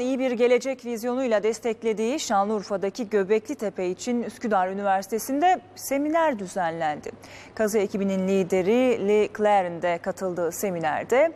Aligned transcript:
İyi 0.00 0.18
bir 0.18 0.30
gelecek 0.30 0.84
vizyonuyla 0.84 1.42
desteklediği 1.42 2.20
Şanlıurfa'daki 2.20 3.10
Göbekli 3.10 3.54
Tepe 3.54 3.86
için 3.86 4.22
Üsküdar 4.22 4.68
Üniversitesi'nde 4.68 5.60
seminer 5.74 6.38
düzenlendi. 6.38 7.10
Kazı 7.54 7.78
ekibinin 7.78 8.28
lideri 8.28 9.08
Lee 9.08 9.28
Claren 9.36 9.82
de 9.82 9.98
katıldığı 9.98 10.52
seminerde 10.52 11.32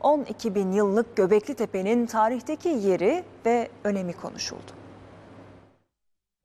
12 0.00 0.54
bin 0.54 0.72
yıllık 0.72 1.16
Göbekli 1.16 1.54
Tepe'nin 1.54 2.06
tarihteki 2.06 2.68
yeri 2.68 3.24
ve 3.46 3.68
önemi 3.84 4.12
konuşuldu. 4.12 4.85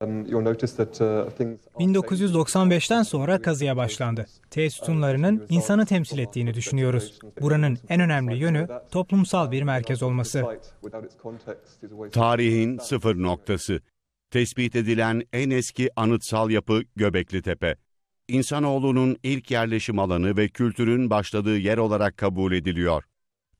1995'ten 0.02 3.02
sonra 3.02 3.42
kazıya 3.42 3.76
başlandı. 3.76 4.26
T 4.50 4.70
sütunlarının 4.70 5.46
insanı 5.48 5.86
temsil 5.86 6.18
ettiğini 6.18 6.54
düşünüyoruz. 6.54 7.18
Buranın 7.40 7.78
en 7.88 8.00
önemli 8.00 8.36
yönü 8.36 8.68
toplumsal 8.90 9.50
bir 9.50 9.62
merkez 9.62 10.02
olması. 10.02 10.60
Tarihin 12.12 12.78
sıfır 12.78 13.22
noktası. 13.22 13.80
Tespit 14.30 14.76
edilen 14.76 15.22
en 15.32 15.50
eski 15.50 15.90
anıtsal 15.96 16.50
yapı 16.50 16.82
Göbekli 16.96 17.42
Tepe. 17.42 17.76
İnsanoğlunun 18.28 19.16
ilk 19.22 19.50
yerleşim 19.50 19.98
alanı 19.98 20.36
ve 20.36 20.48
kültürün 20.48 21.10
başladığı 21.10 21.58
yer 21.58 21.78
olarak 21.78 22.16
kabul 22.16 22.52
ediliyor. 22.52 23.04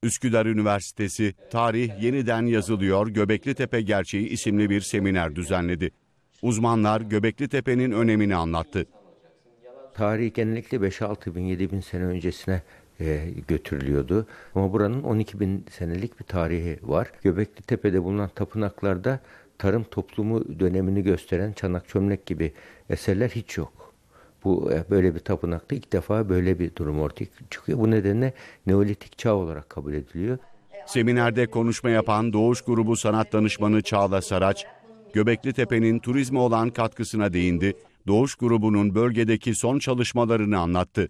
Üsküdar 0.03 0.47
Üniversitesi 0.47 1.35
Tarih 1.51 2.03
Yeniden 2.03 2.47
Yazılıyor 2.47 3.09
Göbekli 3.09 3.55
Tepe 3.55 3.81
Gerçeği 3.81 4.29
isimli 4.29 4.71
bir 4.71 4.81
seminer 4.81 5.37
düzenledi. 5.37 5.91
Uzmanlar 6.43 7.01
Göbekli 7.01 7.49
Tepe'nin 7.49 7.93
önemini 7.93 8.37
anlattı. 8.37 8.87
Tarihi 9.95 10.33
genellikle 10.33 10.77
5-6 10.79 11.35
bin, 11.35 11.43
7 11.43 11.73
bin 11.73 11.81
sene 11.81 12.05
öncesine 12.05 12.63
e, 13.01 13.29
götürülüyordu. 13.49 14.27
Ama 14.55 14.73
buranın 14.73 15.03
12 15.03 15.41
bin 15.41 15.67
senelik 15.71 16.21
bir 16.21 16.25
tarihi 16.25 16.79
var. 16.83 17.13
Göbekli 17.23 17.63
Tepe'de 17.63 18.05
bulunan 18.05 18.31
tapınaklarda 18.35 19.21
tarım 19.59 19.85
toplumu 19.85 20.61
dönemini 20.61 21.03
gösteren 21.03 21.53
çanak 21.53 21.89
çömlek 21.89 22.27
gibi 22.27 22.53
eserler 22.91 23.29
hiç 23.29 23.59
yok. 23.59 23.93
Bu 24.45 24.73
e, 24.73 24.85
böyle 24.91 25.15
bir 25.15 25.21
tapınakta 25.21 25.77
ilk 25.77 25.93
defa 25.93 26.29
böyle 26.29 26.59
bir 26.59 26.77
durum 26.77 27.01
ortaya 27.01 27.27
çıkıyor. 27.51 27.79
Bu 27.79 27.91
nedenle 27.91 28.33
Neolitik 28.67 29.19
çağ 29.19 29.35
olarak 29.35 29.71
kabul 29.71 29.95
ediliyor. 29.95 30.39
Seminerde 30.87 31.47
konuşma 31.47 31.91
yapan 31.91 32.33
Doğuş 32.33 32.61
Grubu 32.61 32.97
Sanat 32.97 33.33
Danışmanı 33.33 33.83
Çağla 33.83 34.23
Saraç, 34.23 34.67
Göbekli 35.13 35.53
Tepe'nin 35.53 35.99
turizme 35.99 36.39
olan 36.39 36.71
katkısına 36.71 37.33
değindi. 37.33 37.77
Doğuş 38.07 38.35
grubunun 38.35 38.95
bölgedeki 38.95 39.55
son 39.55 39.79
çalışmalarını 39.79 40.59
anlattı. 40.59 41.09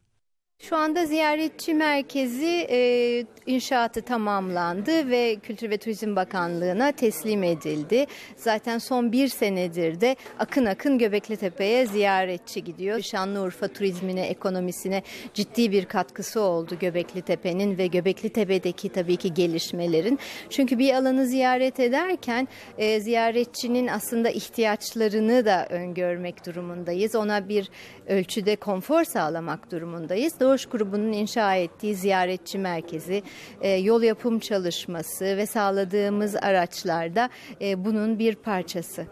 Şu 0.62 0.77
anda 0.77 1.06
ziyaretçi 1.06 1.74
merkezi 1.74 2.66
e, 2.70 3.24
inşaatı 3.46 4.02
tamamlandı 4.02 5.10
ve 5.10 5.36
Kültür 5.42 5.70
ve 5.70 5.77
Turizm 5.77 6.16
Bakanlığı'na 6.16 6.92
teslim 6.92 7.42
edildi. 7.42 8.06
Zaten 8.36 8.78
son 8.78 9.12
bir 9.12 9.28
senedir 9.28 10.00
de 10.00 10.16
akın 10.38 10.64
akın 10.64 10.98
Göbekli 10.98 11.36
Tepe'ye 11.36 11.86
ziyaretçi 11.86 12.64
gidiyor. 12.64 13.00
Şanlıurfa 13.00 13.69
turizmine, 13.69 14.27
ekonomisine 14.27 15.02
ciddi 15.34 15.72
bir 15.72 15.84
katkısı 15.84 16.41
oldu 16.41 16.78
Göbekli 16.80 17.22
Tepe'nin 17.22 17.78
ve 17.78 17.86
Göbekli 17.86 18.28
Tepe'deki 18.28 18.88
tabii 18.88 19.16
ki 19.16 19.34
gelişmelerin. 19.34 20.19
Çünkü 20.50 20.78
bir 20.78 20.94
alanı 20.94 21.26
ziyaret 21.26 21.80
ederken 21.80 22.48
e, 22.78 23.00
ziyaretçinin 23.00 23.86
aslında 23.86 24.30
ihtiyaçlarını 24.30 25.44
da 25.44 25.66
öngörmek 25.70 26.47
durumundayız. 26.47 27.14
Ona 27.14 27.48
bir 27.48 27.69
ölçüde 28.08 28.56
konfor 28.56 29.04
sağlamak 29.04 29.70
durumundayız. 29.70 30.41
Doğuş 30.53 30.67
grubunun 30.67 31.12
inşa 31.12 31.55
ettiği 31.55 31.95
ziyaretçi 31.95 32.58
merkezi, 32.58 33.22
e, 33.61 33.70
yol 33.70 34.03
yapım 34.03 34.39
çalışması 34.39 35.25
ve 35.25 35.47
sağladığımız 35.47 36.36
araçlarda 36.36 37.31
e, 37.61 37.84
bunun 37.84 38.19
bir 38.19 38.34
parçası. 38.34 39.06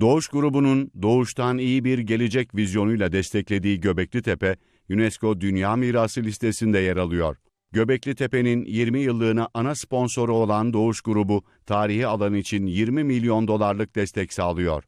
Doğuş 0.00 0.28
grubunun 0.28 0.90
doğuştan 1.02 1.58
iyi 1.58 1.84
bir 1.84 1.98
gelecek 1.98 2.54
vizyonuyla 2.54 3.12
desteklediği 3.12 3.80
Göbekli 3.80 4.22
Tepe, 4.22 4.56
UNESCO 4.90 5.40
Dünya 5.40 5.76
Mirası 5.76 6.22
listesinde 6.22 6.78
yer 6.78 6.96
alıyor. 6.96 7.36
Göbekli 7.72 8.14
Tepe'nin 8.14 8.64
20 8.64 9.00
yıllığına 9.00 9.48
ana 9.54 9.74
sponsoru 9.74 10.34
olan 10.34 10.72
Doğuş 10.72 11.00
grubu, 11.00 11.44
tarihi 11.66 12.06
alan 12.06 12.34
için 12.34 12.66
20 12.66 13.04
milyon 13.04 13.48
dolarlık 13.48 13.94
destek 13.94 14.32
sağlıyor. 14.32 14.84